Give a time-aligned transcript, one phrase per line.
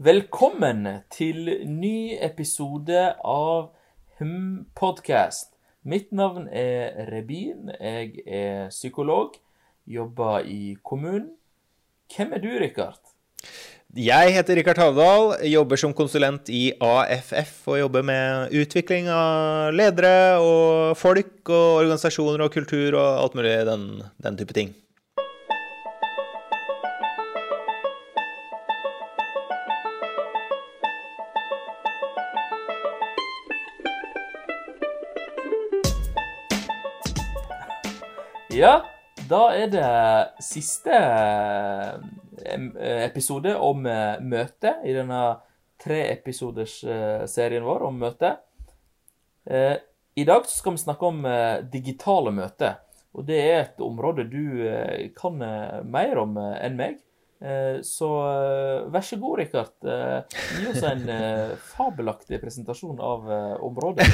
[0.00, 3.66] Velkommen til ny episode av
[4.16, 5.50] Hum Podcast.
[5.84, 7.68] Mitt navn er Rebin.
[7.76, 9.36] Jeg er psykolog.
[9.84, 11.34] Jobber i kommunen.
[12.16, 13.12] Hvem er du, Rikard?
[13.92, 20.40] Jeg heter Rikard Havdal, jobber som konsulent i AFF og jobber med utvikling av ledere
[20.40, 24.72] og folk og organisasjoner og kultur og alt mulig den, den type ting.
[38.60, 38.82] Ja,
[39.30, 39.90] da er det
[40.44, 42.64] siste eh,
[43.06, 45.20] episode om eh, møte i denne
[45.80, 48.34] treepisoders eh, vår om møte.
[49.48, 51.24] I dag skal vi snakke om
[51.72, 52.76] digitale møter.
[53.16, 56.98] Og det er et område du kan mer om enn meg.
[57.40, 58.08] Så
[58.92, 59.72] vær så god, Rikard.
[59.80, 61.06] Gi oss en
[61.72, 63.30] fabelaktig presentasjon av
[63.64, 64.04] området.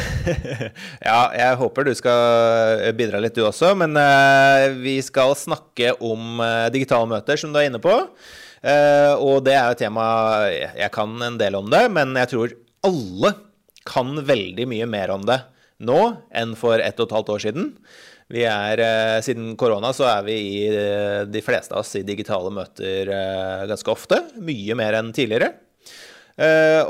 [1.09, 3.73] ja, jeg håper du skal bidra litt, du også.
[3.83, 3.99] Men
[4.79, 6.39] vi skal snakke om
[6.71, 7.97] digitale møter, som du er inne på.
[9.27, 10.07] Og det er jo et tema
[10.55, 12.57] Jeg kan en del om det, men jeg tror
[12.87, 13.35] alle
[13.87, 15.41] kan veldig mye mer om det
[15.87, 16.01] nå
[16.35, 17.73] enn for ett og et halvt år siden.
[18.33, 18.81] Vi er,
[19.23, 20.65] Siden korona så er vi i
[21.31, 23.13] de fleste av oss i digitale møter
[23.71, 24.19] ganske ofte.
[24.43, 25.53] Mye mer enn tidligere.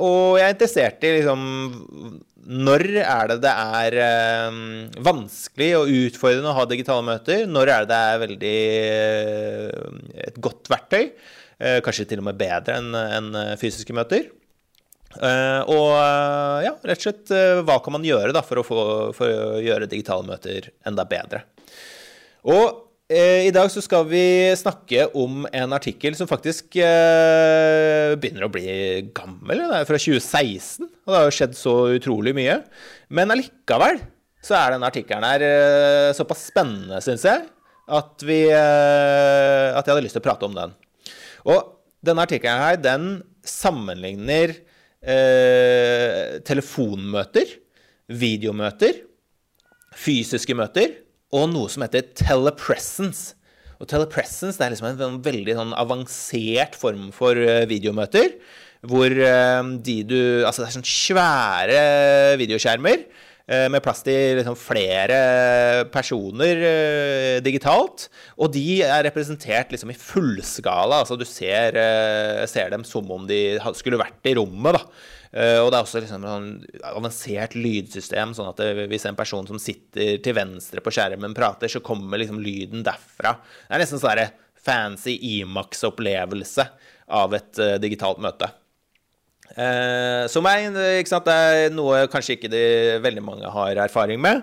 [0.01, 1.43] Og jeg er interessert i liksom
[2.67, 3.99] Når er det det er
[5.07, 7.45] vanskelig og utfordrende å ha digitale møter?
[7.47, 8.57] Når er det det er veldig
[10.31, 11.13] et godt verktøy?
[11.85, 14.33] Kanskje til og med bedre enn fysiske møter?
[15.17, 15.93] Og
[16.65, 17.31] ja, rett og slett
[17.67, 18.81] hva kan man gjøre da for å, få,
[19.17, 21.45] for å gjøre digitale møter enda bedre?
[22.47, 28.67] Og i dag så skal vi snakke om en artikkel som faktisk begynner å bli
[29.15, 29.63] gammel.
[29.63, 32.57] Det er fra 2016, og det har jo skjedd så utrolig mye.
[33.15, 34.03] Men allikevel
[34.43, 35.47] så er denne artikkelen her
[36.19, 37.47] såpass spennende, syns jeg,
[37.87, 40.75] at, vi, at jeg hadde lyst til å prate om den.
[41.47, 41.77] Og
[42.07, 44.55] denne artikkelen her, den sammenligner
[45.07, 47.57] eh, telefonmøter,
[48.11, 49.03] videomøter,
[49.97, 51.01] fysiske møter
[51.35, 53.35] og noe som heter telepresence.
[53.81, 58.37] Og telepresence det er liksom en veldig sånn avansert form for videomøter.
[58.87, 61.81] Hvor de du Altså, det er sånn svære
[62.41, 63.03] videoskjermer
[63.47, 65.17] med plass til liksom flere
[65.95, 68.09] personer uh, digitalt.
[68.43, 71.05] Og de er representert liksom i fullskala.
[71.05, 74.81] Altså du ser, uh, ser, dem som om de skulle vært i rommet.
[74.81, 74.83] da.
[75.37, 79.47] Uh, og det er også liksom et avansert lydsystem, sånn at det, hvis en person
[79.47, 83.37] som sitter til venstre på skjermen prater, så kommer liksom lyden derfra.
[83.69, 84.27] Det er nesten sånn
[84.67, 86.67] fancy Imax-opplevelse
[87.15, 88.51] av et digitalt møte.
[89.57, 92.65] Eh, som er, sant, er, noe kanskje ikke de,
[93.05, 94.43] veldig mange har erfaring med,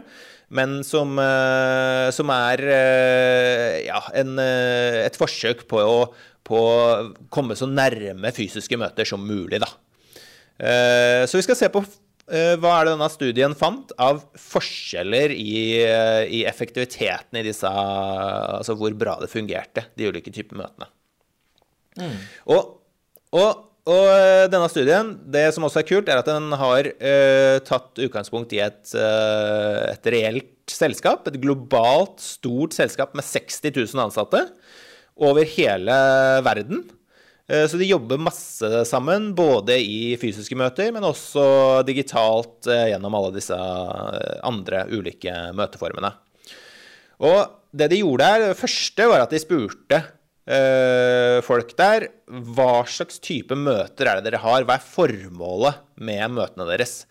[0.53, 5.99] men som, eh, som er eh, ja, en, et forsøk på å,
[6.45, 9.61] på å, komme så nærme fysiske møter som mulig.
[9.61, 9.69] Da.
[11.27, 11.81] så vi skal se på
[12.23, 18.95] hva er det denne studien fant av forskjeller i, i effektiviteten i disse Altså hvor
[18.95, 20.87] bra det fungerte, de ulike typer møtene.
[21.99, 22.15] Mm.
[22.55, 22.71] Og,
[23.35, 27.99] og og denne studien, det som også er kult, er at den har uh, tatt
[28.05, 31.27] utgangspunkt i et, uh, et reelt selskap.
[31.27, 34.45] Et globalt, stort selskap med 60 000 ansatte
[35.19, 35.97] over hele
[36.45, 36.85] verden.
[37.43, 41.43] Så de jobber masse sammen, både i fysiske møter, men også
[41.85, 43.57] digitalt gjennom alle disse
[44.47, 46.13] andre ulike møteformene.
[47.21, 49.99] Og det de gjorde her, det første var at de spurte
[51.47, 52.07] folk der.
[52.27, 54.65] Hva slags type møter er det dere har?
[54.67, 57.03] Hva er formålet med møtene deres?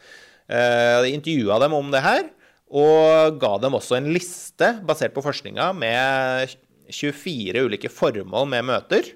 [0.53, 2.26] Uh, de intervjua dem om det her,
[2.72, 6.53] og ga dem også en liste basert på forskninga med
[6.92, 9.12] 24 ulike formål med møter.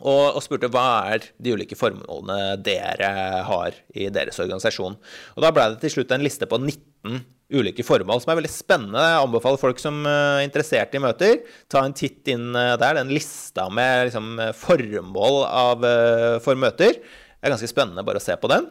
[0.00, 3.10] Og, og, spurte hva er de ulike formålene dere
[3.44, 4.96] har i deres organisasjon.
[5.36, 8.52] Og da ble det til slutt en liste på 19 ulike formål, som er veldig
[8.52, 9.02] spennende.
[9.02, 11.38] Jeg anbefaler folk som er interessert i møter,
[11.70, 12.98] ta en titt inn eh, der.
[13.00, 18.22] Den lista med liksom, formål av, eh, for møter det er ganske spennende bare å
[18.22, 18.66] se på den.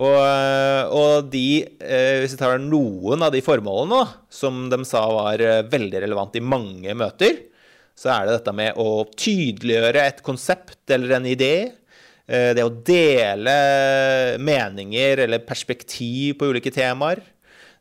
[0.00, 1.46] Og, eh, og de,
[2.22, 6.96] hvis vi tar noen av de formålene som de sa var veldig relevant i mange
[6.96, 7.36] møter,
[7.92, 11.54] så er det dette med å tydeliggjøre et konsept eller en idé.
[12.24, 13.52] Det å dele
[14.40, 17.20] meninger eller perspektiv på ulike temaer.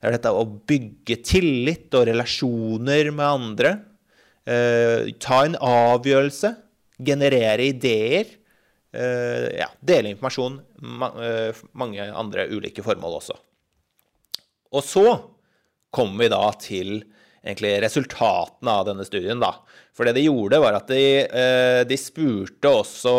[0.02, 3.72] Det er dette å bygge tillit og relasjoner med andre.
[4.50, 6.56] Eh, ta en avgjørelse.
[6.98, 8.26] Generere ideer.
[8.94, 10.58] eh, ja, dele informasjon.
[10.82, 13.38] Ma eh, mange andre ulike formål også.
[14.74, 15.06] Og så
[15.94, 16.90] kommer vi da til
[17.42, 19.54] egentlig resultatene av denne studien, da.
[19.96, 23.14] For det de gjorde, var at de, eh, de spurte også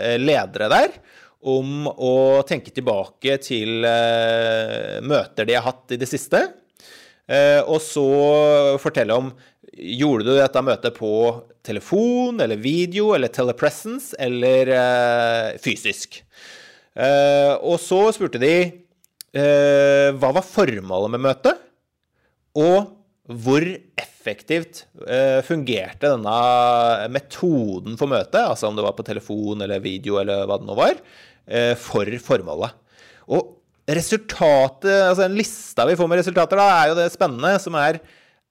[0.00, 0.98] eh, ledere der
[1.46, 6.42] om å tenke tilbake til eh, møter de har hatt i det siste.
[7.66, 8.02] Og så
[8.78, 9.32] fortelle om
[9.76, 11.08] Gjorde du dette møtet på
[11.66, 14.70] telefon eller video eller telepresence eller
[15.58, 16.20] fysisk?
[16.94, 18.54] Og så spurte de
[19.34, 21.58] hva var formålet med møtet,
[22.56, 22.94] og
[23.26, 23.66] hvor
[24.26, 30.18] effektivt eh, fungerte denne metoden for møtet, altså om det var på telefon eller video
[30.20, 30.98] eller hva det nå var,
[31.46, 32.74] eh, for formålet.
[33.30, 33.54] Og
[33.86, 38.00] resultatet, altså en lista vi får med resultater, da, er jo det spennende, som er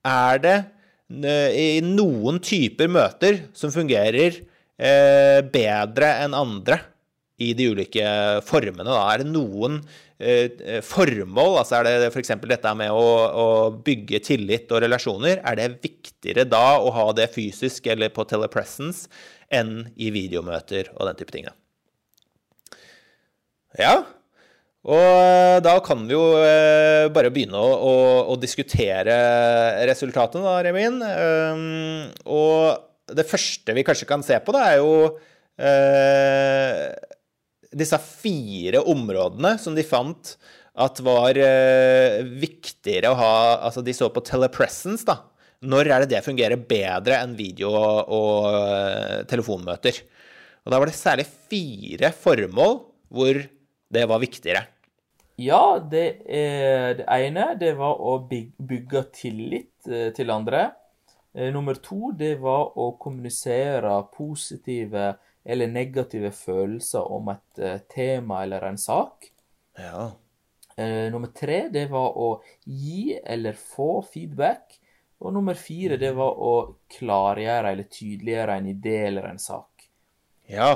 [0.05, 0.57] Er det
[1.09, 4.43] eh, i noen typer møter som fungerer
[4.75, 6.81] bedre enn andre
[7.39, 8.03] i de ulike
[8.45, 8.85] formene?
[8.85, 8.99] Da?
[9.13, 9.79] Er det noen
[10.15, 12.31] formål, altså er det f.eks.
[12.47, 13.47] dette med å, å,
[13.83, 19.09] bygge tillit og relasjoner, er det viktigere da å ha det fysisk eller på telepresence
[19.51, 21.49] enn i videomøter og den type ting?
[23.75, 23.97] Ja,
[24.85, 26.23] og eh, da kan vi jo
[27.15, 27.93] bare begynne å, å,
[28.31, 29.15] å diskutere
[29.89, 30.99] resultatene, da, Remin.
[31.01, 35.09] Ehm, og det første vi kanskje kan se på, da, er jo
[37.75, 40.35] disse fire områdene som de fant
[40.75, 43.33] at var eh, viktigere å ha
[43.67, 45.21] Altså, de så på telepresence, da.
[45.65, 50.01] Når er det det fungerer bedre enn video- og, og uh, telefonmøter?
[50.65, 52.75] Og da var det særlig fire formål
[53.15, 53.39] hvor
[53.95, 54.65] det var viktigere.
[55.41, 60.67] Ja, det, det ene det var å bygge tillit uh, til andre.
[61.33, 65.13] Uh, nummer to det var å kommunisere positive
[65.45, 69.29] eller negative følelser om et uh, tema eller en sak.
[69.77, 70.09] Ja.
[70.75, 72.31] Uh, nummer tre, det var å
[72.65, 74.79] gi eller få feedback.
[75.23, 76.55] Og nummer fire, det var å
[76.97, 79.87] klargjøre eller tydeliggjøre en idé eller en sak.
[80.51, 80.73] Ja.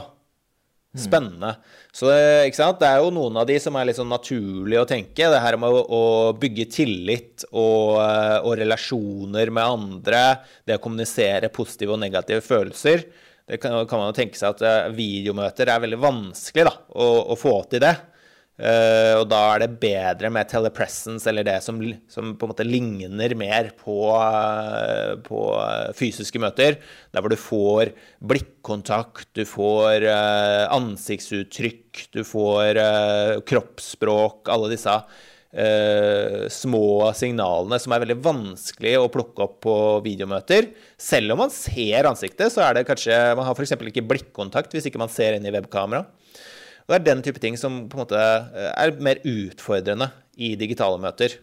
[0.97, 1.51] Spennende.
[1.93, 2.09] Så
[2.47, 2.79] ikke sant?
[2.81, 5.27] det er jo noen av de som er litt sånn naturlig å tenke.
[5.29, 6.03] Det her med å, å
[6.39, 10.23] bygge tillit og, eh, og, relasjoner med andre,
[10.65, 13.05] det å kommunisere positive og negative følelser.
[13.49, 17.09] Det kan, kan, man jo tenke seg at eh, videomøter er veldig vanskelig da, å,
[17.33, 17.95] å få til det.
[18.59, 21.77] Uh, og da er det bedre med telepresence, eller det som,
[22.11, 25.39] som på en måte ligner mer på, uh, på
[25.95, 26.75] fysiske møter.
[27.15, 32.83] Der hvor du får blikkontakt, du får uh, ansiktsuttrykk, du får
[33.47, 34.99] kroppsspråk, alle disse
[35.53, 39.75] eh, små signalene som er veldig vanskelig å plukke opp på
[40.05, 40.71] videomøter.
[40.99, 43.75] Selv om man ser ansiktet, så er det kanskje Man har f.eks.
[43.77, 46.05] ikke blikkontakt hvis ikke man ser inn i webkamera.
[46.89, 50.09] Og det er den type ting som på en måte eh, er mer utfordrende
[50.39, 51.37] i digitale møter.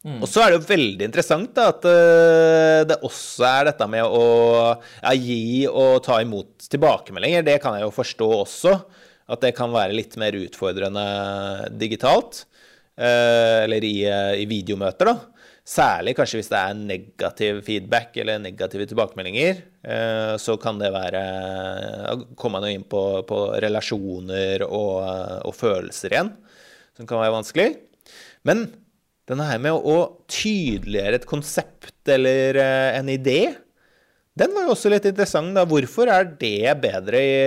[0.00, 0.22] Mm.
[0.22, 4.06] Og så er det jo veldig interessant da, at uh, det også er dette med
[4.06, 4.22] å
[4.72, 7.44] ja, gi og ta imot tilbakemeldinger.
[7.44, 8.72] Det kan jeg jo forstå også,
[9.30, 11.04] at det kan være litt mer utfordrende
[11.76, 12.46] digitalt.
[13.00, 15.46] Eh, eller i, eh, i, videomøter, da.
[15.70, 19.62] Særlig kanskje hvis det er negativ feedback eller negative tilbakemeldinger.
[19.84, 21.22] Eh, så kan det være
[22.36, 24.98] Kommer man inn på, på relasjoner og,
[25.46, 26.32] og, følelser igjen,
[26.98, 27.68] som kan være vanskelig.
[28.44, 28.66] Men
[29.30, 29.96] denne her med å
[30.28, 32.58] tydeliggjøre et konsept eller
[32.98, 33.54] en idé,
[34.36, 35.54] den var jo også litt interessant.
[35.54, 35.64] da.
[35.68, 37.40] Hvorfor det bedre i,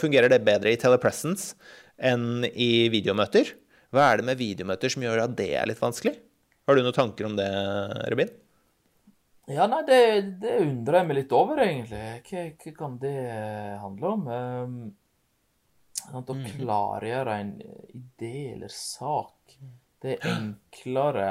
[0.00, 1.54] fungerer det bedre i telepresence
[1.96, 3.54] enn i videomøter?
[3.94, 6.14] Hva er det med videomøter som gjør at det er litt vanskelig?
[6.68, 7.48] Har du noen tanker om det,
[8.12, 8.30] Rubin?
[9.48, 10.00] Ja, nei, det,
[10.42, 12.02] det undrer jeg meg litt over, egentlig.
[12.28, 13.14] Hva, hva kan det
[13.80, 14.26] handle om?
[14.28, 14.74] Um,
[16.12, 16.44] å mhm.
[16.58, 17.54] klargjøre en
[17.96, 19.56] idé eller sak.
[20.04, 21.30] Det er enklere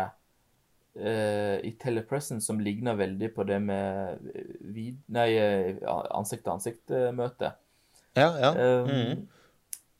[0.97, 4.25] uh, i telepresence, som ligner veldig på det med
[4.73, 5.29] vid, nei,
[5.85, 7.53] ansikt-til-ansikt-møte.
[8.17, 8.51] Ja, ja.
[8.57, 9.27] Um, mm.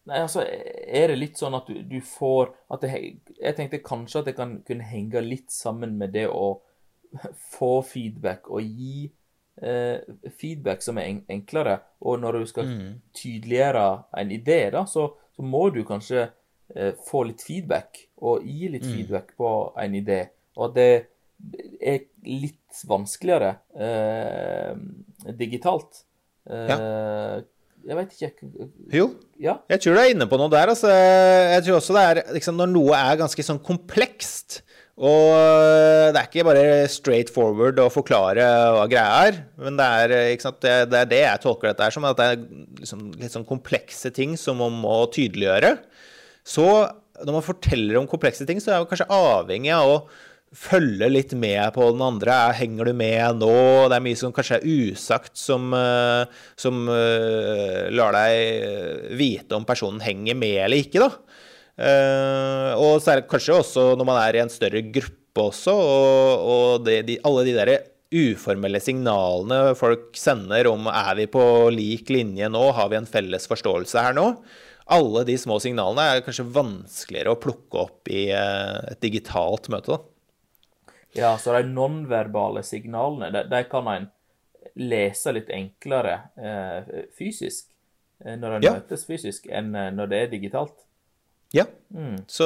[0.08, 2.92] Nei, altså, er det litt sånn at du, du får at det,
[3.36, 6.58] Jeg tenkte kanskje at det kan kunne henge litt sammen med det å
[7.52, 9.08] få feedback og gi
[9.64, 10.00] eh,
[10.40, 11.78] feedback som er enklere.
[12.08, 12.94] Og når du skal mm.
[13.20, 13.86] tydeliggjøre
[14.22, 18.88] en idé, da, så, så må du kanskje eh, få litt feedback og gi litt
[18.88, 18.94] mm.
[18.94, 20.22] feedback på en idé.
[20.58, 20.92] Og at det
[21.84, 24.74] er litt vanskeligere eh,
[25.38, 26.04] digitalt.
[26.48, 26.80] ja.
[27.88, 29.06] Jeg veit ikke Jo,
[29.39, 29.58] ja.
[29.72, 30.74] jeg tror du er inne på noe der.
[30.74, 30.89] Altså.
[30.91, 34.62] Jeg tror også det er liksom, Når noe er ganske sånn komplekst,
[34.98, 39.88] Og eh, det er ikke bare straight forward å forklare hva greia er, men det
[40.01, 42.39] er, eh, det, det er det, jeg tolker dette her som, at det er
[42.82, 45.75] liksom litt sånn komplekse ting som man må tydeliggjøre.
[46.48, 46.65] Så
[47.22, 50.00] når man forteller om komplekse ting, så er man kanskje avhengig av å
[50.56, 52.36] følge litt med på den andre.
[52.56, 53.51] Henger du med nå?
[53.89, 59.68] Det er mye som kanskje er usagt, som, eh, som uh, lar deg vite om
[59.68, 61.12] personen henger med eller ikke, da.
[61.77, 67.04] Og det kanskje også når man er i en større gruppe også, og, og det,
[67.06, 67.75] de, alle de derre
[68.08, 71.44] uformelle signalene folk sender om er vi på
[71.75, 74.32] lik linje nå, har vi en felles forståelse her nå?
[74.96, 79.98] Alle de små signalene er kanskje vanskeligere å plukke opp i et digitalt møte.
[79.98, 80.17] da.
[81.16, 84.10] Ja, så de nonverbale signalene, de, de kan en
[84.78, 87.66] lese litt enklere eh, fysisk
[88.26, 88.74] eh, når en Ja.
[88.78, 90.76] møtes fysisk, enn eh, når det er digitalt.
[91.56, 91.64] Ja.
[92.28, 92.46] Så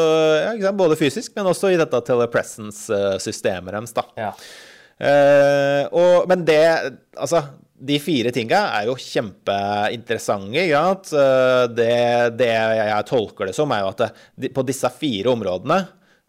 [0.62, 4.04] ja, både fysisk, men også i dette telepresence-systemet deres, da.
[4.20, 4.32] Ja.
[5.02, 6.60] Eh, og, men det
[7.18, 7.42] Altså,
[7.82, 10.68] de fire tinga er jo kjempeinteressante.
[10.70, 10.84] Ja.
[10.94, 14.04] Eh, Det, det jeg tolker det som, er jo at
[14.38, 15.82] det, på disse fire områdene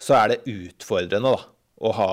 [0.03, 1.45] så er det utfordrende, da.
[1.83, 2.09] Å ha,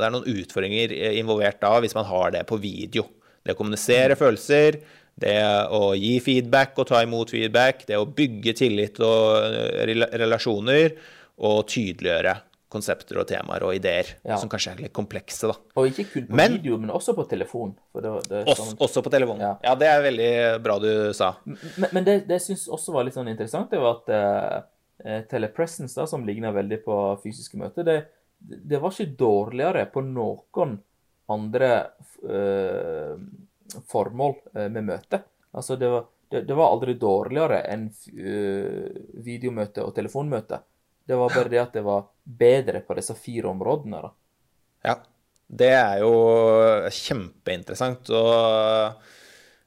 [0.00, 3.04] det er noen utfordringer involvert da, hvis man har det på video.
[3.46, 4.80] Det å kommunisere følelser,
[5.16, 5.36] det
[5.72, 10.96] å gi feedback og ta imot feedback, det å bygge tillit og eh, relasjoner,
[11.38, 12.34] og tydeliggjøre
[12.72, 14.36] konsepter og temaer og ideer Ja.
[14.40, 15.54] som kanskje er litt komplekse, da.
[15.78, 17.76] Og ikke kun på Men- video, men også på telefon.
[17.94, 19.38] Det, det Også, sånn- også på telefon.
[19.40, 19.52] Ja.
[19.62, 19.74] Ja.
[19.76, 21.36] det er veldig bra du sa.
[21.46, 24.62] Men, men det, det jeg syns også var litt sånn interessant, det var at eh,
[25.06, 27.98] eh, telepresence, da, som ligner veldig på fysiske møter, det,
[28.46, 30.76] det var ikke dårligere på noen
[31.32, 31.70] andre
[32.22, 33.16] uh,
[33.90, 35.18] formål eh, med møte.
[35.58, 38.86] Altså, det var, det, det var aldri dårligere enn uh,
[39.26, 40.60] videomøte og telefonmøte.
[41.06, 44.06] Det var bare det at det var bedre på disse fire områdene.
[44.06, 44.14] da.
[44.92, 44.96] Ja.
[45.46, 46.14] Det er jo
[46.90, 48.08] kjempeinteressant.
[48.10, 48.96] Og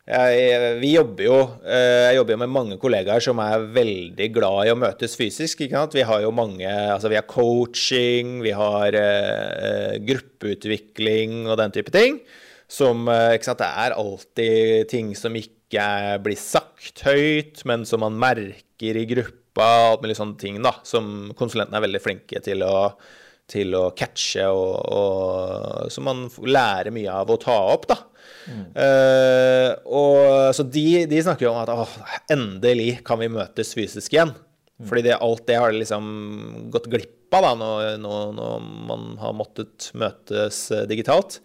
[0.09, 4.65] jeg, vi jobber jo eh, Jeg jobber jo med mange kollegaer som er veldig glad
[4.65, 5.61] i å møtes fysisk.
[5.61, 5.97] Ikke sant?
[5.97, 11.93] Vi har jo mange Altså, vi har coaching, vi har uh, gruppeutvikling og den type
[11.93, 12.19] ting.
[12.69, 15.85] Som ikke sant, Det er alltid ting som ikke
[16.25, 19.69] blir sagt høyt, men som man merker i gruppa.
[19.93, 22.75] Alt mulig sånne ting da, som konsulentene er veldig flinke til å
[23.49, 27.97] til å catche, og, og, som man lærer mye av å ta opp, da.
[28.49, 31.95] Eh, og, så de, de snakker jo om at åh,
[32.33, 34.35] endelig kan vi møtes fysisk igjen.
[34.87, 36.05] Fordi det, alt det har liksom
[36.71, 41.39] gått glipp av da, når, når, når man har måttet møtes eh, digitalt.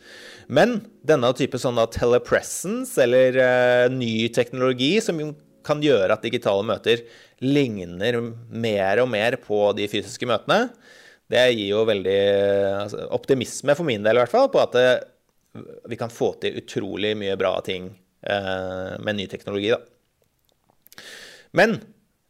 [0.47, 5.33] Men denne type sånn da telepresence, eller uh, ny teknologi, som jo
[5.65, 7.03] kan gjøre at digitale møter
[7.45, 8.21] ligner
[8.53, 10.69] mer og mer på de fysiske møtene,
[11.33, 12.21] det gir jo veldig
[12.85, 14.89] altså, optimisme, for min del i hvert fall, på at det,
[15.89, 17.89] vi kan få til utrolig mye bra ting
[18.27, 19.81] eh, med ny teknologi, da.
[21.55, 21.77] Men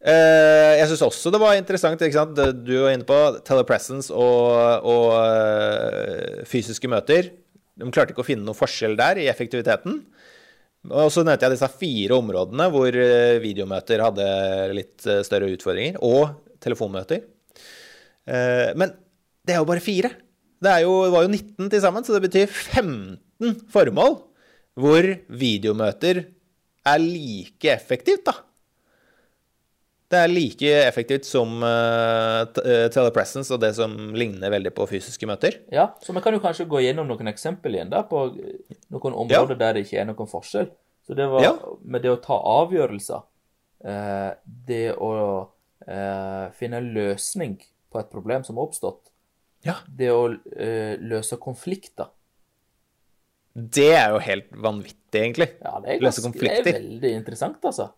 [0.05, 2.41] eh, jeg syns også det var interessant, ikke sant?
[2.67, 7.33] Du var inne på telepresence og, og eh, fysiske møter.
[7.75, 10.03] De klarte ikke å finne noen forskjell der i effektiviteten.
[10.93, 14.27] Og så nevnte jeg disse fire områdene hvor eh, videomøter hadde
[14.77, 17.25] litt eh, større utfordringer, og telefonmøter.
[18.25, 18.89] Men
[19.45, 20.09] det er jo bare fire.
[20.65, 24.19] Det, jo, det var jo 19 til sammen, så det betyr 15 formål
[24.81, 26.25] hvor videomøter
[26.85, 28.35] er like effektivt, da.
[30.11, 32.45] Det er like effektivt som uh,
[32.93, 35.57] telepresence og det som ligner veldig på fysiske møter.
[35.75, 39.59] Ja, så vi kan jo kanskje gå gjennom noen eksempel igjen da, på noen områder
[39.59, 40.69] der det ikke er noen forskjell.
[41.05, 41.55] Så det var Ja.
[41.83, 43.25] med det å ta avgjørelser,
[43.89, 45.11] uh, det å
[45.89, 47.59] uh, finne en løsning
[47.91, 49.11] på et problem som har oppstått,
[49.65, 49.79] Ja.
[49.89, 52.11] det å eh, løse konflikter.
[53.55, 55.47] Det er jo helt vanvittig, egentlig.
[55.63, 57.93] Ja, det er, Løse det er veldig interessant, altså.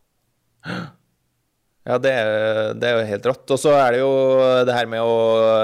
[1.86, 2.28] Ja, det er,
[2.76, 3.52] det er jo helt rått.
[3.54, 4.12] Og så er det jo
[4.68, 5.16] det her med å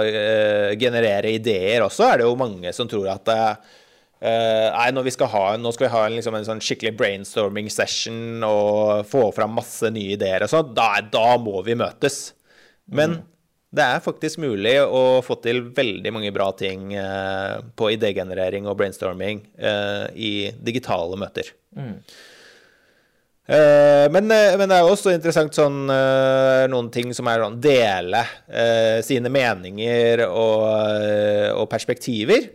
[0.06, 3.78] eh, generere ideer også, er det jo mange som tror at uh,
[4.22, 7.66] Nei, når vi skal ha, nå skal vi ha en, liksom, en sånn skikkelig brainstorming
[7.74, 12.20] session og få fram masse nye ideer og sånn, da, da må vi møtes.
[12.86, 13.18] Men
[13.72, 18.76] det er faktisk mulig å få til veldig mange bra ting eh, på idégenerering og
[18.80, 21.48] brainstorming eh, i digitale møter.
[23.48, 28.98] Eh, men, men det er også interessant sånn noen ting som er sånn dele eh,
[29.06, 30.68] sine meninger og,
[31.56, 32.50] og perspektiver.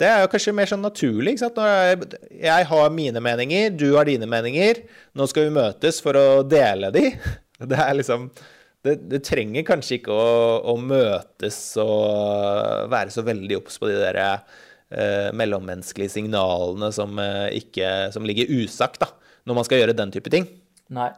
[0.00, 1.34] Det er jo kanskje mer sånn naturlig.
[1.34, 1.58] ikke sant?
[1.58, 4.80] Når jeg, jeg har mine meninger, du har dine meninger.
[5.18, 7.10] Nå skal vi møtes for å dele de.
[7.70, 8.30] Det er liksom
[8.86, 10.34] det, det, trenger kanskje ikke å,
[10.72, 17.48] å, møtes og være så veldig obs på de der eh, mellommenneskelige signalene som, eh,
[17.60, 19.10] ikke, som ligger usagt da,
[19.48, 20.48] når man skal gjøre den type ting.
[20.96, 21.10] Nei.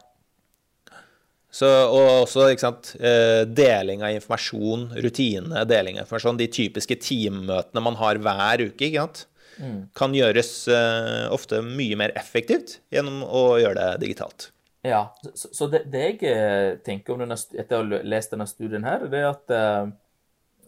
[1.53, 6.97] Så, og også ikke sant, eh, deling av informasjon, rutine, deling av informasjon, de typiske
[6.97, 9.27] teammøtene man har hver uke, ikke sant,
[9.61, 9.77] mm.
[9.93, 14.49] kan gjøres uh, ofte mye mer effektivt gjennom å gjøre det digitalt.
[14.83, 18.47] Ja, så, så det, det, jeg eh, tenker om denne, etter å ha lest denne
[18.49, 19.93] studien her, det er at eh,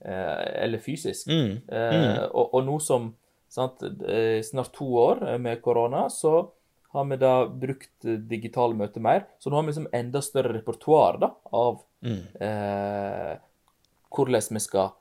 [0.04, 1.26] eh, Eller fysisk.
[1.26, 1.58] Mm.
[1.68, 2.30] Eh, mm.
[2.30, 3.10] Og, og, nå som
[3.48, 6.50] sant, eh, snart to år med korona, så
[6.94, 9.26] har vi da brukt digitale møter mer.
[9.38, 12.22] Så nå har vi liksom enda større repertoar da, av mm.
[12.46, 13.34] eh,
[14.14, 14.94] hvordan vi skal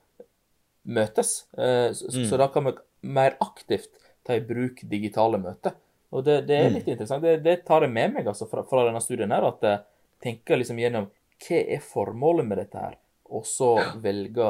[0.88, 1.40] møtes.
[1.58, 2.28] Eh, så, mm.
[2.28, 2.76] så, da kan vi
[3.08, 3.94] mer aktivt
[4.28, 5.78] ta i bruk digitale møter.
[6.16, 6.76] Og det, det er mm.
[6.78, 6.94] litt mm.
[6.94, 7.26] interessant.
[7.26, 9.84] Det, det, tar jeg med meg altså, fra, fra, denne studien her, at jeg
[10.24, 11.10] tenker liksom gjennom
[11.48, 12.96] hva er formålet med dette her,
[13.30, 14.48] og så velge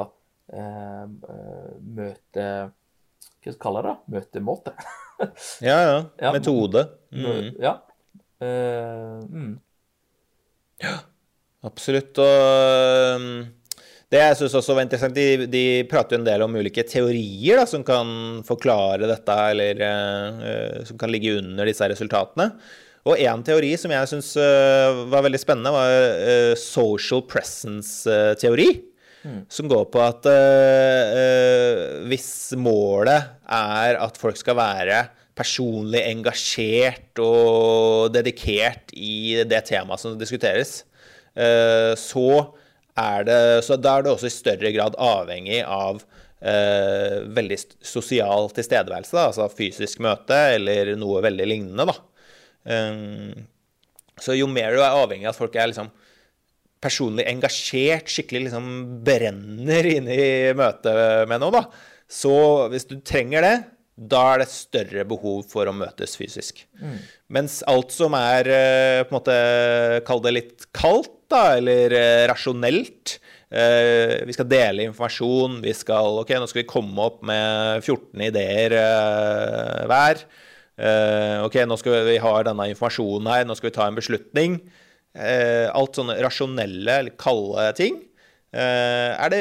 [0.53, 3.95] eh, eh, møte Hva skal vi kalle det?
[4.13, 4.75] Møtemåte.
[5.67, 6.31] ja, ja, ja.
[6.35, 6.85] Metode.
[7.11, 7.51] Mm.
[7.63, 7.77] Ja.
[8.37, 9.53] Uh, mm.
[10.83, 10.97] Ja,
[11.65, 12.19] absolutt.
[12.21, 13.31] Og um
[14.07, 17.59] det jeg syns også var interessant, de, de, prater jo en del om ulike teorier
[17.59, 22.53] da, som kan forklare dette, eller uh, som kan ligge under disse resultatene.
[23.07, 25.91] Og én teori som jeg syns uh, var veldig spennende, var
[26.23, 28.69] uh, social presence-teori.
[29.27, 29.41] Mm.
[29.51, 30.27] Som går på at
[32.07, 35.01] hvis målet er at folk skal være
[35.35, 40.77] personlig engasjert og dedikert i det temaet som diskuteres,
[41.99, 42.29] så
[43.27, 46.01] det, så da er det også i større grad avhengig av
[46.42, 51.88] eh, veldig sosial tilstedeværelse, da, altså fysisk møte eller noe veldig lignende.
[51.92, 51.98] da.
[52.68, 53.48] Um,
[54.20, 55.92] så jo mer du er avhengig av at folk er liksom
[56.83, 58.68] personlig engasjert, skikkelig liksom
[59.05, 61.64] brenner inne i møtet med noe, da,
[62.07, 62.36] så
[62.72, 63.55] hvis du trenger det,
[63.98, 66.62] da er det større behov for å møtes fysisk.
[66.77, 67.00] Mm.
[67.33, 69.38] Mens alt som er eh, på en måte
[70.05, 73.18] Kall det litt kaldt, da, eller eh, rasjonelt.
[73.48, 75.59] Eh, vi skal dele informasjon.
[75.63, 80.25] Vi skal OK, nå skal vi komme opp med 14 ideer eh, hver.
[81.48, 83.48] OK, nå skal vi ha denne informasjonen her.
[83.48, 84.59] Nå skal vi ta en beslutning.
[85.18, 87.96] alt sånne rasjonelle eller kalde ting.
[88.53, 89.40] er det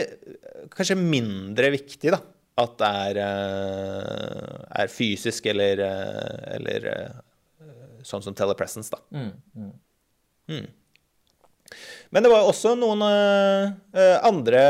[0.72, 2.22] kanskje mindre viktig, da,
[2.62, 3.20] at det er,
[4.80, 5.84] er fysisk eller,
[6.56, 6.88] eller
[8.00, 9.02] sånn som telepresence, da.
[9.12, 9.72] Mm, mm.
[10.54, 10.66] Mm.
[12.10, 13.70] Men det var også noen uh,
[14.26, 14.60] andre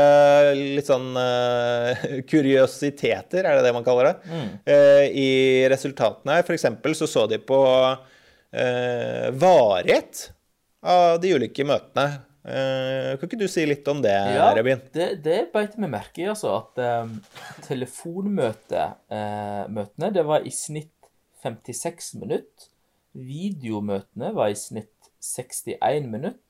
[0.57, 1.91] litt sånn uh,
[2.31, 4.47] kuriositeter, er det det man kaller det, mm.
[4.69, 5.29] uh, i
[5.71, 6.43] resultatene her.
[6.47, 7.59] For eksempel så så de på
[9.37, 10.31] varighet
[10.87, 12.21] av de ulike møtene.
[12.47, 14.79] kan ikke du si litt om det, ja, Rebin?
[14.95, 16.49] Det, det beit vi merke i, altså.
[16.63, 17.11] At um,
[17.67, 20.95] telefonmøtene, det var i snitt
[21.43, 22.71] 56 minutter.
[23.17, 26.46] Videomøtene var i snitt 61 minutter.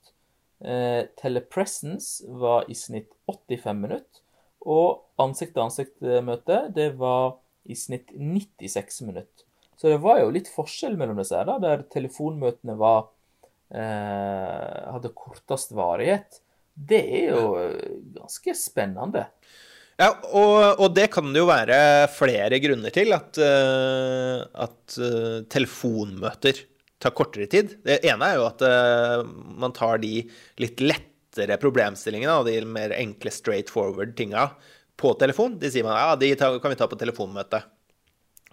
[0.66, 4.24] Eh, telepresence var i snitt 85 minutter.
[4.68, 9.46] Og ansikt-til-ansikt-møte det var i snitt 96 minutter.
[9.78, 13.12] Så det var jo litt forskjell mellom disse, her, der telefonmøtene var,
[13.70, 16.42] eh, hadde kortest varighet.
[16.74, 17.46] Det er jo
[18.18, 19.28] ganske spennende.
[19.98, 21.78] Ja, og, og, det kan det jo være
[22.14, 26.60] flere grunner til at, uh, at uh, telefonmøter
[27.04, 27.76] tar kortere tid.
[27.86, 29.24] Det ene er jo at uh,
[29.62, 30.26] man tar de
[30.62, 34.50] litt lettere problemstillingene og de mer enkle straight forward tinga
[34.98, 35.58] på telefon.
[35.62, 37.62] De sier man ja, de kan vi ta på telefonmøte.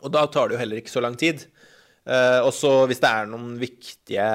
[0.05, 1.47] Og da tar det jo heller ikke så lang tid.
[2.05, 4.27] Uh, og så hvis det er noen viktige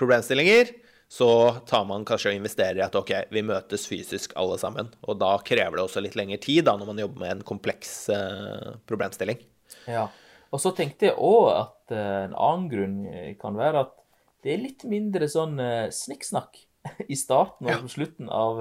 [0.00, 0.74] problemstillinger,
[1.14, 1.30] så
[1.68, 4.88] tar man kanskje og investerer i at OK, vi møtes fysisk alle sammen.
[5.06, 7.92] Og da krever det også litt lengre tid da, når man jobber med en kompleks
[8.10, 9.38] uh, problemstilling.
[9.86, 10.08] Ja.
[10.54, 13.96] Og så tenkte jeg òg at uh, en annen grunn eh, kan være at
[14.44, 16.60] det er litt mindre sånn uh, snikksnakk
[17.12, 18.60] i starten og på slutten av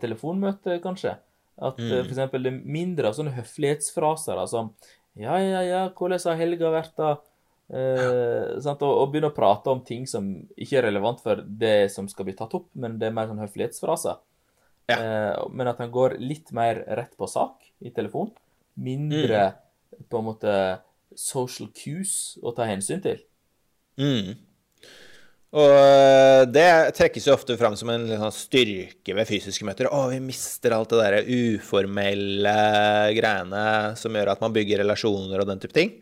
[0.00, 1.16] telefonmøtet, kanskje.
[1.60, 1.90] At mm.
[2.06, 2.20] f.eks.
[2.32, 4.70] det er mindre av sånne høflighetsfraser som
[5.18, 7.10] Ja, ja, ja, hvordan har helga vært, da?
[7.68, 8.54] Eh?
[8.60, 12.28] Og, og begynne å prate om ting som ikke er relevant for det som skal
[12.28, 14.18] bli tatt opp, men det er mer sånn høflighetsfraser.
[14.90, 14.96] Ja.
[14.98, 18.32] Eh, men at han går litt mer rett på sak i telefon.
[18.74, 19.52] Mindre
[20.10, 20.54] på en måte
[21.20, 23.22] social cues å ta hensyn til.
[24.00, 24.34] Mm.
[25.54, 26.66] Og øh, det
[26.98, 29.86] trekkes jo ofte fram som en sånn styrke ved fysiske møter.
[29.86, 32.54] Å, vi mister alt det derre uformelle
[33.14, 33.66] greiene
[34.00, 35.94] som gjør at man bygger relasjoner og den type ting.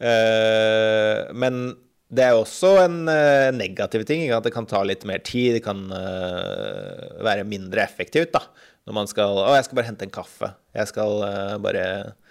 [0.00, 1.62] Eh, men
[2.10, 4.26] det er også en eh, negativ ting.
[4.34, 5.56] At det kan ta litt mer tid.
[5.56, 8.44] Det kan eh, være mindre effektivt da.
[8.88, 10.52] Når man skal Å, jeg skal bare hente en kaffe.
[10.76, 12.29] Jeg skal eh, bare eh,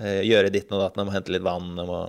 [0.00, 0.96] gjøre ditt og datt.
[0.98, 1.72] Jeg må hente litt vann.
[1.76, 2.00] Jeg må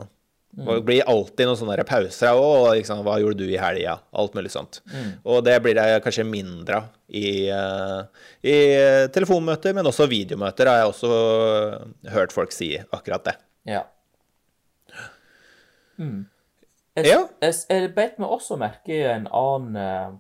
[0.52, 2.36] og det blir alltid noen sånne pauser.
[2.36, 3.94] Og liksom, hva gjorde du i helga?
[4.20, 4.82] Alt mulig sånt.
[5.24, 8.58] Og det blir det kanskje mindre av i, eh, i
[9.16, 11.12] telefonmøter, men også videomøter har jeg også
[12.12, 13.38] hørt folk si akkurat det.
[13.72, 13.86] Ja.
[16.00, 16.26] Mm.
[16.98, 17.22] Jeg, Ja.
[17.42, 20.12] jeg, jeg beit meg også merke i en annen eh,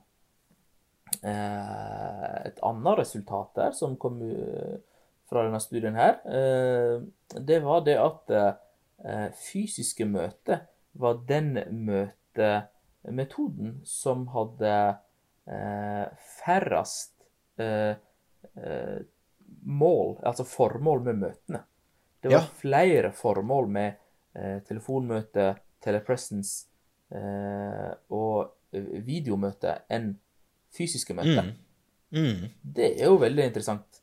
[1.27, 4.77] eh, Et annet resultat der som kom eh,
[5.31, 6.17] fra denne studien her.
[6.27, 6.99] Eh,
[7.39, 10.65] det var det at eh, fysiske møter
[10.99, 11.53] var den
[11.87, 14.73] møtemetoden som hadde
[15.47, 16.05] eh,
[16.41, 17.15] færrest
[19.61, 21.61] mål, altså formål med møtene.
[22.21, 22.47] Det var Ja.
[22.61, 23.93] flere formål med
[24.35, 26.67] eh, telefonmøte, telepresence
[27.11, 30.13] eh, og videomøte enn
[30.71, 31.53] fysiske møter.
[32.11, 32.49] Mm.
[32.63, 34.00] Det er jo veldig interessant.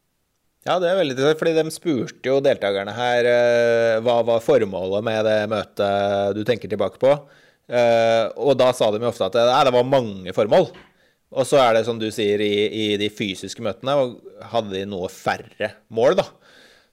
[0.66, 5.06] Ja, det er veldig interessant, fordi de spurte jo deltakerne her eh, hva var formålet
[5.06, 7.12] med det møtet du tenker tilbake på.
[7.68, 10.68] Eh, og da sa de jo ofte at nei, det var mange formål.
[11.28, 13.94] Og så er det som du sier, i, i de fysiske møtene
[14.50, 16.28] hadde de noe færre mål, da.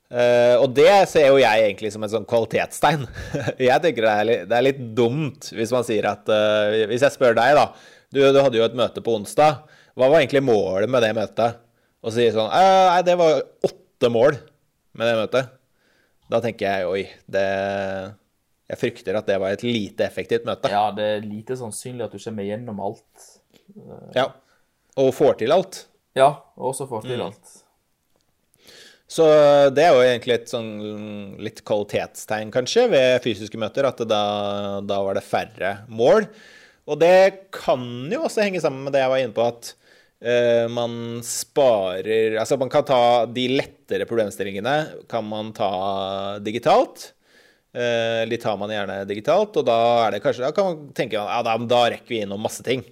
[0.06, 3.08] Uh, og det ser jo jeg egentlig som et sånn kvalitetstegn.
[3.70, 7.02] jeg tenker det er, litt, det er litt dumt hvis man sier at uh, Hvis
[7.08, 7.66] jeg spør deg, da.
[8.14, 9.64] Du, du hadde jo et møte på onsdag.
[9.98, 11.58] Hva var egentlig målet med det møtet?
[12.06, 14.38] Og sier sånn «Eh, Nei, det var åtte mål
[14.96, 15.56] med det møtet.
[16.30, 17.46] Da tenker jeg oi, det
[18.70, 20.70] Jeg frykter at det var et lite effektivt møte.
[20.74, 23.28] Ja, det er lite sannsynlig at du kommer gjennom alt.
[24.16, 24.32] Ja.
[24.98, 25.84] Og får til alt.
[26.18, 27.62] Ja, og også får til alt.
[29.16, 29.26] Så
[29.76, 30.72] det er jo egentlig et sånn
[31.46, 34.24] litt kvalitetstegn, kanskje, ved fysiske møter, at da,
[34.82, 36.26] da var det færre mål.
[36.90, 39.76] Og det kan jo også henge sammen med det jeg var inne på, at
[40.72, 43.00] man sparer Altså, man kan ta
[43.30, 47.12] de lettere problemstillingene kan man ta digitalt.
[47.76, 51.18] Eh, de tar man gjerne digitalt, og da er det kanskje Da kan man tenke
[51.18, 52.86] ja, da, da rekker vi innom masse ting.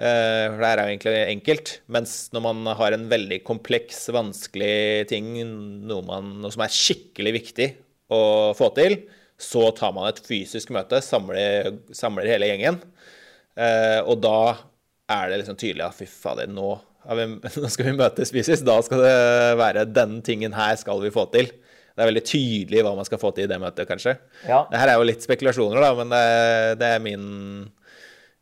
[0.00, 1.74] Eh, For det er jo egentlig enkelt.
[1.94, 5.30] Mens når man har en veldig kompleks, vanskelig ting,
[5.86, 7.70] noe, man, noe som er skikkelig viktig
[8.10, 8.20] å
[8.58, 8.98] få til,
[9.40, 12.80] så tar man et fysisk møte, samler, samler hele gjengen.
[13.54, 14.38] Eh, og da
[15.10, 16.68] er det liksom tydelig at fy fader, nå,
[17.18, 17.26] vi,
[17.64, 18.64] nå skal vi møtes fysisk.
[18.68, 19.18] Da skal det
[19.60, 21.50] være denne tingen her skal vi få til.
[21.90, 24.14] Det er veldig tydelig hva man skal få til i det møtet, kanskje.
[24.46, 24.62] Ja.
[24.70, 26.24] Det her er jo litt spekulasjoner, da, men det,
[26.80, 27.28] det er min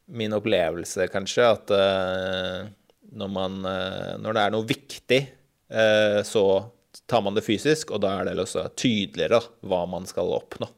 [0.08, 2.68] min opplevelse, kanskje, at uh,
[3.12, 5.20] når, man, uh, når det er noe viktig,
[5.74, 6.44] uh, så
[7.08, 10.70] tar man det fysisk, og da er det også tydeligere da, hva man skal oppnå.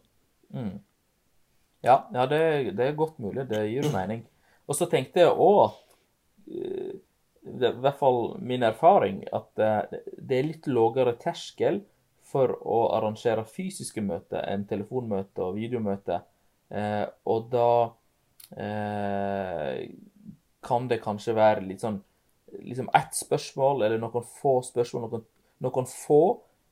[1.87, 2.43] Ja, ja det,
[2.79, 3.47] det er godt mulig.
[3.51, 4.25] Det gir jo mening.
[4.67, 5.80] Og så tenkte jeg òg at
[6.51, 11.81] det er i hvert fall min erfaring at eh, det er litt lavere terskel
[12.31, 16.21] for å arrangere fysiske møter enn telefonmøte og videomøte.
[16.71, 17.71] Eh, og da
[18.55, 19.89] eh,
[20.63, 21.99] kan det kanskje være litt sånn
[22.61, 25.27] liksom ett spørsmål eller noen få spørsmål, noen,
[25.65, 26.23] noen få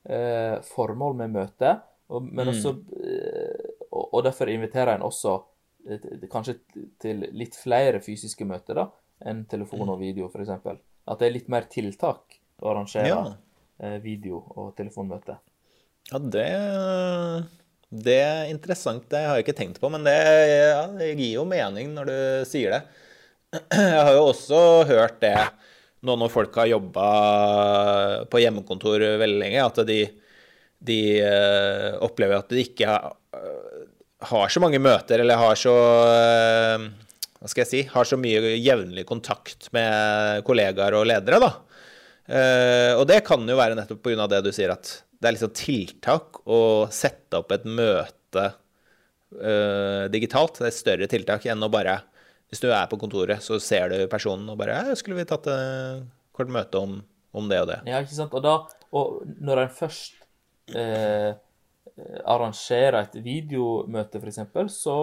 [0.04, 1.84] eh, formål med møtet.
[2.08, 5.34] Og, men også, eh, og, og derfor inviterer en også
[5.88, 6.58] eh, kanskje
[7.00, 8.88] til litt flere fysiske møter da,
[9.26, 10.50] enn telefon og video, f.eks.
[11.08, 13.22] At det er litt mer tiltak å arrangere Ja.
[13.80, 15.38] eh, video- og telefonmøte.
[16.12, 16.46] Ja, det,
[17.90, 19.08] det er interessant.
[19.10, 22.18] Det har jeg ikke tenkt på, men det, ja, det gir jo mening når du
[22.48, 22.82] sier det.
[23.72, 25.34] Jeg har jo også hørt det
[26.04, 27.06] nå når folk har jobba
[28.30, 29.96] på hjemmekontor veldig lenge, at de,
[30.84, 33.80] de eh, opplever at de ikke har, eh,
[34.30, 35.74] har så mange møter, eller har så
[37.38, 37.80] Hva skal jeg si?
[37.92, 41.50] Har så mye jevnlig kontakt med kollegaer og ledere, da.
[42.28, 44.26] Eh, og det kan jo være nettopp pga.
[44.28, 46.60] det du sier, at det er liksom tiltak å
[46.92, 48.44] sette opp et møte
[49.38, 50.58] eh, digitalt.
[50.60, 52.00] Det er større tiltak enn å bare
[52.48, 55.46] Hvis du er på kontoret, så ser du personen og bare ja, 'Skulle vi tatt
[55.52, 57.02] et kort møte om,
[57.36, 58.32] om det og det?' Ja, ikke sant?
[58.32, 58.54] Og, da,
[58.96, 60.16] og når en først
[60.72, 61.36] eh,
[62.24, 64.40] arrangerer et videomøte, f.eks.,
[64.72, 64.96] så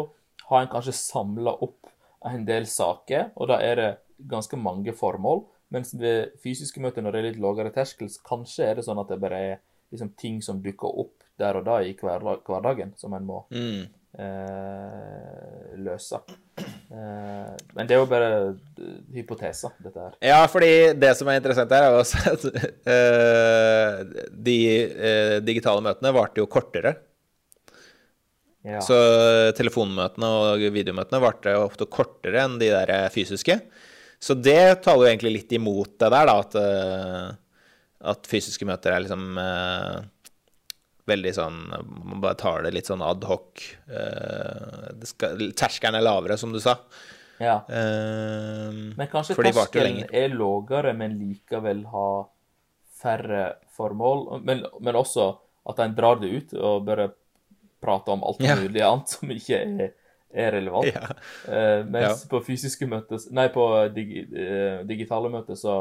[0.49, 1.85] har en kanskje samla opp
[2.25, 3.89] en del saker, og da er det
[4.31, 5.43] ganske mange formål.
[5.73, 9.09] Mens ved fysiske møter, når det er litt lavere terskel, kanskje er det sånn at
[9.11, 9.55] det bare er
[9.91, 13.87] liksom, ting som dukker opp der og da i hverdag, hverdagen, som en må Mm.
[14.15, 16.19] eh, løse.
[16.57, 20.13] Eh, men det er jo bare eh, hypoteser, dette her.
[20.23, 22.45] Ja, fordi det som er interessant her, er jo også at
[22.93, 26.95] eh, de eh, digitale møtene varte jo kortere.
[28.65, 28.79] Ja.
[28.81, 28.95] Så
[29.57, 33.59] telefonmøtene og videomøtene varte ofte kortere enn de der eh, fysiske.
[34.17, 37.27] Så det taler jo egentlig litt imot det der, da, at, eh,
[38.09, 39.99] at fysiske møter er liksom eh,
[41.05, 43.61] veldig sånn Man bare tar det litt sånn ad hoc.
[43.85, 44.87] Eh,
[45.53, 46.79] terskelen er lavere, som du sa.
[47.37, 47.59] ja.
[47.69, 52.25] Eh, Men kanskje terskelen er lavere, men likevel har
[52.97, 53.43] færre
[53.77, 54.41] formål.
[54.47, 55.29] Men, men også
[55.69, 57.11] at en drar det ut og bare
[57.85, 58.57] prater om alt Ja.
[58.59, 59.93] mulig annet som ikke er,
[60.35, 60.89] er relevant.
[60.89, 61.13] Ja.
[61.47, 62.29] Uh, mens Ja.
[62.33, 65.77] på fysiske møter Nei, på digi, uh, digitale møter så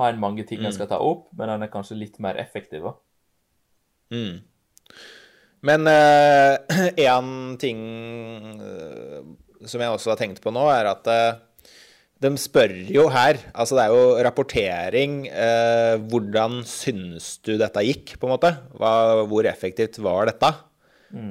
[0.00, 2.86] har en mange ting en skal ta opp, men en er kanskje litt mer effektiv.
[4.14, 4.38] Mm.
[5.66, 5.84] Men
[7.04, 7.80] én ting
[8.64, 9.20] eh,
[9.68, 11.74] som jeg også har tenkt på nå, er at eh,
[12.20, 15.18] de spør jo her Altså, det er jo rapportering.
[15.28, 18.54] eh, hvordan syns du dette gikk, på en måte?
[18.80, 18.94] Hva,
[19.28, 20.54] hvor effektivt var dette?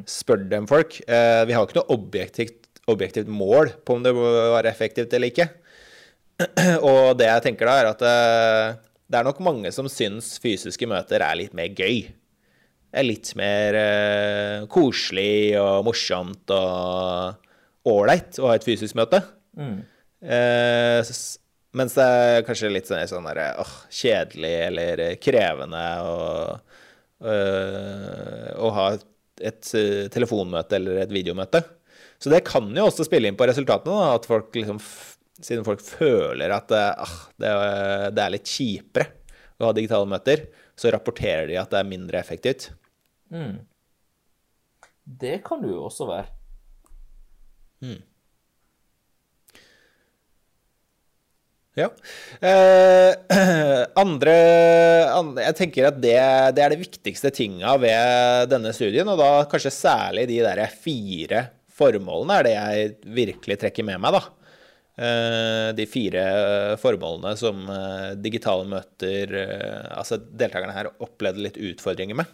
[0.10, 1.00] Spør dem folk.
[1.08, 5.32] Eh, vi har ikke noe objektivt, objektivt mål på om det må være effektivt eller
[5.32, 5.48] ikke.
[6.90, 10.88] Og det jeg tenker da, er at eh, det er nok mange som syns fysiske
[10.90, 12.08] møter er litt mer gøy.
[12.90, 19.22] Det er litt mer eh, koselig og morsomt og ålreit å ha et fysisk møte.
[19.60, 19.78] Mm.
[20.20, 21.14] Eh,
[21.80, 26.16] mens det er kanskje litt sånn, sånn der, åh, kjedelig eller krevende å,
[27.30, 29.06] å ha et,
[29.40, 31.62] et eh, telefonmøte eller et videomøte.
[32.20, 34.82] Så det kan jo også spille inn på resultatene, da, at folk liksom,
[35.40, 37.54] siden folk føler at eh, ah, det,
[38.16, 39.08] det er litt kjipere
[39.60, 40.46] å ha digitale møter,
[40.80, 42.70] så rapporterer de at det er mindre effektivt.
[43.34, 43.60] Mm.
[45.20, 46.30] Det kan det jo også være.
[51.80, 51.90] Ja.
[52.44, 53.12] Eh,
[54.04, 54.36] andre,
[55.16, 56.18] andre Jeg tenker at det,
[56.58, 61.48] det er det viktigste tinga ved denne studien, og da kanskje særlig de der fire
[61.80, 64.26] formålene er det jeg virkelig trekker med meg, da.
[65.00, 66.24] Eh, de fire
[66.82, 72.34] formålene som eh, digitale møter eh, Altså deltakerne her opplevde litt utfordringer med.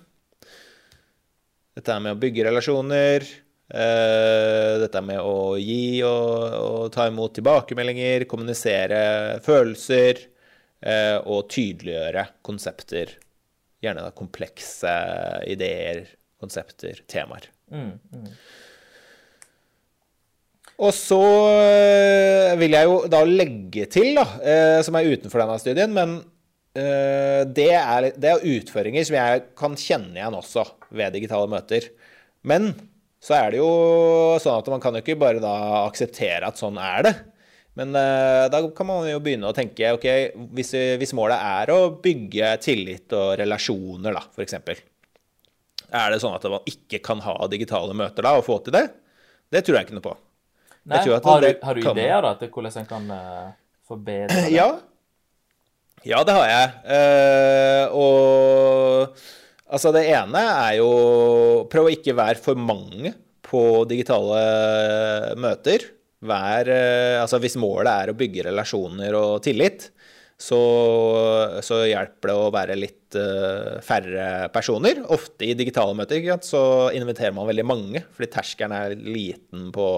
[1.77, 3.27] Dette med å bygge relasjoner.
[3.73, 8.99] Eh, dette med å gi og, og ta imot tilbakemeldinger, kommunisere
[9.45, 10.21] følelser
[10.81, 13.15] eh, og tydeliggjøre konsepter.
[13.83, 14.93] Gjerne da komplekse
[15.51, 16.05] ideer,
[16.41, 17.49] konsepter, temaer.
[17.73, 18.31] Mm, mm.
[20.85, 21.21] Og så
[21.55, 24.25] øh, vil jeg jo da legge til, da,
[24.83, 26.17] som er utenfor denne studien, men
[26.75, 31.87] det, er, det er utføringer som jeg kan kjenne igjen også ved digitale møter.
[32.43, 32.73] Men
[33.25, 33.69] så er det jo
[34.41, 35.53] sånn at man kan jo ikke bare da
[35.87, 37.13] akseptere at sånn er det.
[37.75, 40.05] Men øh, da kan man jo begynne å tenke ok,
[40.55, 40.69] hvis,
[41.01, 44.59] hvis målet er å bygge tillit og relasjoner, da, f.eks.
[45.95, 48.85] Er det sånn at man ikke kan ha digitale møter da og få til det?
[49.51, 50.15] Det tror jeg ikke noe på.
[50.85, 53.47] Nei, har, du, har du kan- ideer da, til hvordan en kan eh,
[53.89, 54.51] forbedre det?
[54.53, 54.69] Ja.
[56.05, 56.73] Ja, det har jeg.
[56.85, 59.23] Uh, og
[59.69, 60.89] altså, det ene er jo
[61.71, 63.13] Prøv å ikke være for mange
[63.45, 64.41] på digitale
[65.37, 65.85] møter.
[66.25, 69.89] Vær eh, Altså, hvis målet er å bygge relasjoner og tillit,
[70.35, 70.59] så,
[71.63, 74.99] så hjelper det å være litt uh, færre personer.
[75.15, 79.89] Ofte i digitale møter så inviterer man veldig mange, fordi terskelen er liten på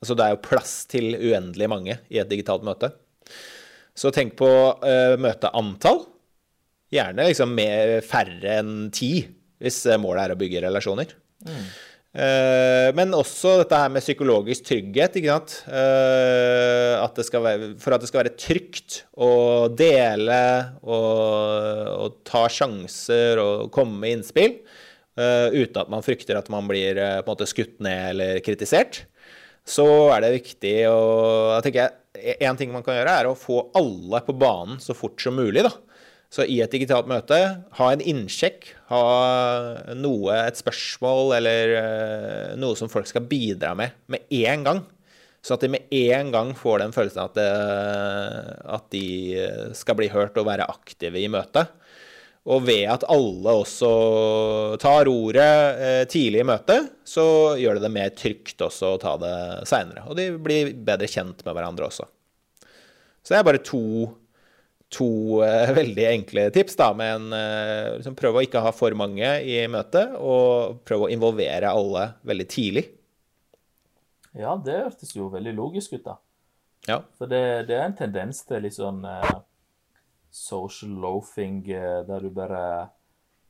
[0.00, 2.88] Altså det er jo plass til uendelig mange i et digitalt møte.
[3.92, 6.06] Så tenk på uh, møteantall.
[6.90, 9.12] Gjerne liksom med færre enn ti,
[9.62, 11.14] hvis eh, målet er å bygge relasjoner.
[11.46, 11.62] Mm.
[12.98, 15.20] men også dette her med psykologisk trygghet.
[15.70, 19.30] Eh, at være, for at det skal være trygt å
[19.70, 20.40] dele
[20.82, 24.58] og, og ta sjanser og komme med innspill,
[25.20, 29.02] uten at man frykter at man blir på en måte skutt ned eller kritisert,
[29.68, 31.00] så er det viktig å
[31.58, 31.96] jeg tenker jeg,
[32.40, 35.62] En ting man kan gjøre, er å få alle på banen så fort som mulig.
[35.66, 35.70] da.
[36.30, 37.36] Så i et digitalt møte,
[37.74, 39.02] ha en innsjekk, ha
[39.98, 44.84] noe, et spørsmål eller eh, noe som folk skal bidra med med en gang.
[45.42, 47.50] Så at de med en gang får den følelsen at, det,
[48.76, 51.72] at de skal bli hørt og være aktive i møtet.
[52.50, 53.90] Og ved at alle også
[54.80, 55.50] tar ordet
[55.82, 59.34] eh, tidlig i møtet, så gjør det det mer trygt også å ta det
[59.68, 60.06] seinere.
[60.08, 62.06] Og de blir bedre kjent med hverandre også.
[63.20, 63.82] Så det er bare to,
[64.90, 65.10] to
[65.46, 66.76] eh, veldig enkle tips.
[66.80, 71.06] da, med en, eh, liksom Prøv å ikke ha for mange i møtet, og prøv
[71.06, 72.88] å involvere alle veldig tidlig.
[74.36, 76.18] Ja, det hørtes jo veldig logisk ut, da.
[76.88, 77.00] Ja.
[77.18, 79.34] For det, det er en tendens til litt sånn eh,
[80.30, 82.62] social loafing, eh, der du bare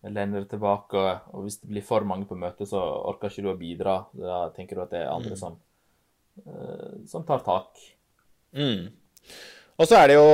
[0.00, 1.02] lener deg tilbake,
[1.34, 3.96] og hvis det blir for mange på møtet, så orker ikke du å bidra.
[4.16, 5.58] Da tenker du at det er andre som,
[6.40, 7.82] eh, som tar tak.
[8.56, 8.88] Mm.
[9.80, 10.24] Og så er det jo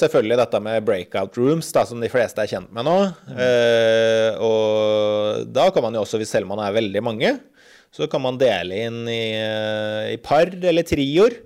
[0.00, 2.94] selvfølgelig dette med breakout rooms, da, som de fleste er kjent med nå.
[3.38, 7.30] Eh, og da kan man jo også, hvis selv man er veldig mange,
[7.94, 11.38] så kan man dele inn i, eh, i par eller trioer.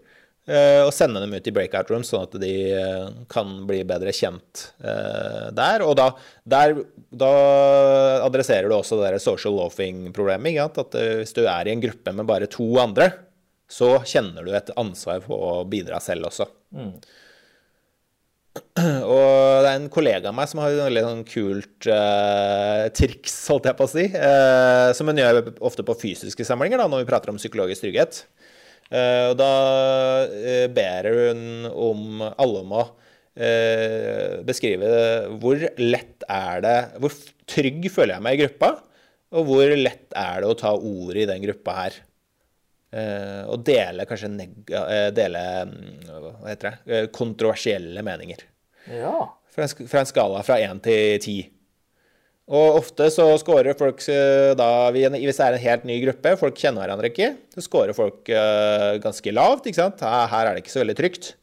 [0.50, 4.10] eh, og sende dem ut i breakout rooms, sånn at de eh, kan bli bedre
[4.16, 5.84] kjent eh, der.
[5.86, 6.08] Og da,
[6.48, 6.74] der,
[7.12, 7.30] da
[8.24, 10.58] adresserer du også det der social loafing-problemet.
[10.80, 13.12] At hvis du er i en gruppe med bare to andre,
[13.70, 16.48] så kjenner du et ansvar på å bidra selv også.
[18.80, 23.34] Og det er en kollega av meg som har et veldig sånn kult eh, triks,
[23.52, 27.04] holdt jeg på å si, eh, som hun gjør ofte på fysiske samlinger, da, når
[27.04, 28.22] vi prater om psykologisk trygghet.
[28.90, 29.50] Eh, og da
[30.74, 32.88] ber hun om alle om å
[34.44, 34.88] beskrive
[35.40, 37.14] hvor lett er det Hvor
[37.48, 38.72] trygg føler jeg meg i gruppa,
[39.38, 42.00] og hvor lett er det å ta ordet i den gruppa her.
[42.90, 44.32] Eh, og dele kanskje
[44.74, 48.42] eh, dele mm, hva heter det, eh, kontroversielle meninger.
[48.90, 49.14] Ja.
[49.54, 51.36] Fra en, fra en skala fra 1 til 10.
[52.50, 56.58] Og ofte så scorer folk eh, da Hvis det er en helt ny gruppe, folk
[56.58, 58.26] kjenner hverandre ikke, så scorer folk
[59.04, 59.70] ganske lavt.
[59.70, 60.02] ikke sant?
[60.02, 61.34] Her, her er det ikke så veldig trygt.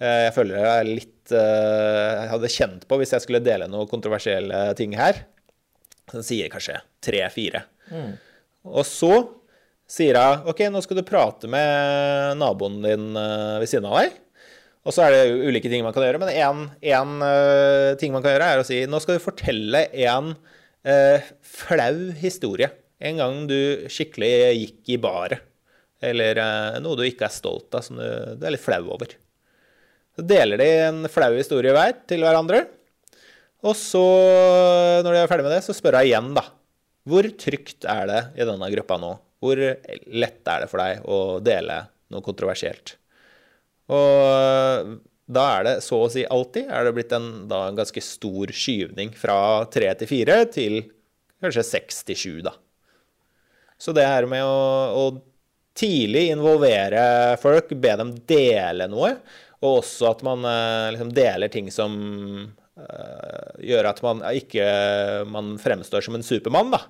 [0.00, 4.70] Jeg føler det er litt Jeg hadde kjent på hvis jeg skulle dele noen kontroversielle
[4.76, 5.22] ting her.
[6.08, 7.62] Så sier jeg kanskje 3-4.
[8.64, 9.12] Og så
[9.90, 14.16] sier hun OK, nå skal du prate med naboen din eh, ved siden av deg.
[14.86, 17.14] Og så er det ulike ting man kan gjøre, men én
[17.98, 20.36] ting man kan gjøre, er å si nå skal du fortelle en
[20.86, 22.70] eh, flau historie.
[23.02, 23.58] En gang du
[23.90, 25.42] skikkelig gikk i baret.
[26.06, 28.06] Eller eh, noe du ikke er stolt av, som du,
[28.38, 29.16] du er litt flau over.
[30.16, 32.62] Så deler de en flau historie hver til hverandre.
[33.66, 34.06] Og så,
[35.02, 36.46] når de er ferdig med det, så spør hun igjen, da.
[37.06, 39.16] Hvor trygt er det i denne gruppa nå?
[39.42, 42.96] Hvor lett er det for deg å dele noe kontroversielt?
[43.92, 44.96] Og
[45.26, 48.52] da er det så å si alltid er det blitt en, da, en ganske stor
[48.54, 49.38] skyvning fra
[49.72, 50.78] tre til fire til
[51.42, 52.54] kanskje seks til sju, da.
[53.76, 54.60] Så det her med å,
[54.96, 55.04] å
[55.76, 59.16] tidlig involvere folk, be dem dele noe,
[59.60, 61.96] og også at man eh, liksom deler ting som
[62.46, 64.66] eh, gjør at man ikke
[65.28, 66.84] man fremstår som en supermann, da.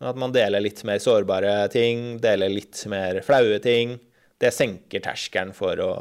[0.00, 3.98] At man deler litt mer sårbare ting, deler litt mer flaue ting.
[4.40, 5.92] Det senker terskelen for å,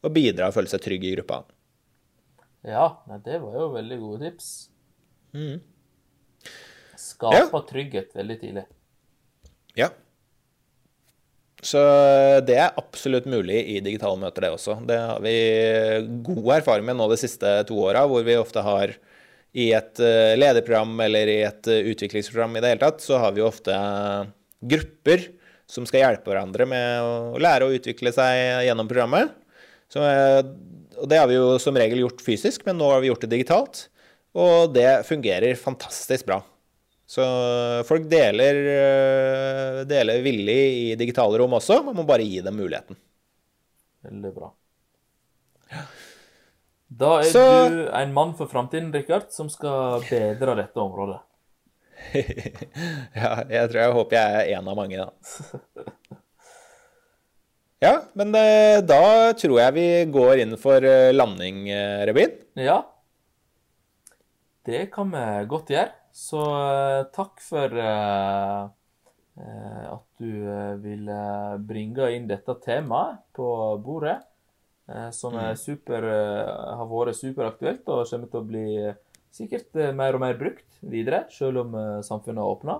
[0.00, 1.42] å bidra og føle seg trygg i gruppa.
[2.66, 2.88] Ja,
[3.22, 4.48] det var jo veldig gode tips.
[5.36, 5.60] Mm.
[6.96, 8.64] Skape trygghet veldig tidlig.
[9.76, 9.90] Ja.
[11.60, 11.80] Så
[12.46, 14.78] det er absolutt mulig i digitale møter, det også.
[14.88, 15.36] Det har vi
[16.24, 18.96] god erfaring med nå de siste to åra, hvor vi ofte har
[19.56, 23.32] i et eh, lederprogram eller i et eh, utviklingsprogram i det hele tatt, så har
[23.32, 24.28] vi jo ofte eh,
[24.72, 25.30] grupper
[25.66, 29.32] som skal hjelpe hverandre med å lære å utvikle seg gjennom programmet.
[29.90, 33.24] Så, og det har vi jo som regel gjort fysisk, men nå har vi gjort
[33.24, 33.80] det digitalt.
[34.36, 36.38] Og det fungerer fantastisk bra.
[37.10, 37.24] Så
[37.86, 38.60] folk deler,
[39.90, 42.98] deler villig i digitale rom også, man må bare gi dem muligheten.
[44.06, 44.52] Veldig bra.
[46.88, 51.20] Da er Så- du en mann for framtiden, Rikard, som skal bedre dette området.
[53.16, 55.10] Ja, jeg tror jeg håper jeg er en av mange, da.
[57.82, 62.32] Ja, men eh, da tror jeg vi går inn for eh, landing, eh, Rebin.
[62.56, 62.78] Ja.
[64.64, 65.92] Det kan vi godt gjøre.
[66.16, 66.40] Så
[67.12, 68.72] takk for at
[70.16, 70.30] du
[70.80, 71.18] ville
[71.68, 73.46] bringe inn dette temaet på
[73.84, 74.16] bordet,
[75.10, 78.98] som er super, eh, har vært superaktuelt og kommer til å bli eh,
[79.34, 82.76] sikkert eh, mer og mer brukt videre, selv om eh, samfunnet har åpna.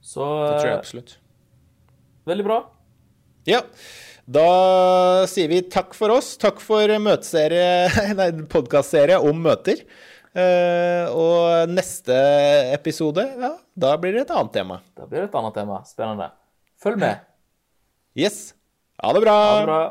[0.00, 1.16] Så Det tror jeg eh, absolutt.
[2.30, 2.60] veldig bra.
[3.48, 3.60] Ja,
[4.30, 6.36] da sier vi takk for oss.
[6.38, 6.86] Takk for
[8.54, 9.82] podkastserie om møter.
[10.30, 12.14] Eh, og neste
[12.70, 14.78] episode, ja, da blir det et annet tema.
[14.94, 15.82] Da blir det et annet tema.
[15.88, 16.30] Spennende.
[16.82, 17.18] Følg med.
[18.18, 18.54] Yes.
[18.98, 19.34] Ha det bra.
[19.38, 19.82] Ha det bra.